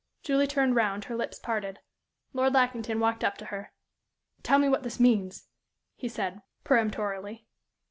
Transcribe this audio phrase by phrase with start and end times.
[0.23, 1.77] Julie turned round, her lips parted.
[2.33, 3.71] Lord Lackington walked up to her.
[4.41, 5.45] "Tell me what this means,"
[5.95, 7.45] he said, peremptorily.